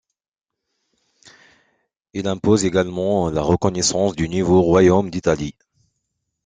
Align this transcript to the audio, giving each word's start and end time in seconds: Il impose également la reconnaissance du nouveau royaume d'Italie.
Il 2.15 2.27
impose 2.27 2.65
également 2.65 3.29
la 3.29 3.43
reconnaissance 3.43 4.15
du 4.15 4.27
nouveau 4.29 4.59
royaume 4.63 5.11
d'Italie. 5.11 5.53